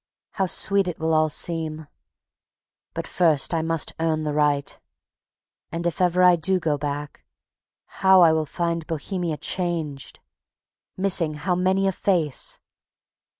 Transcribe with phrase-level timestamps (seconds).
[0.31, 1.85] How sweet it will all seem.
[2.95, 4.79] But first I must earn the right.
[5.71, 7.23] And if ever I do go back,
[7.85, 10.19] how I will find Bohemia changed!
[10.97, 12.59] Missing how many a face!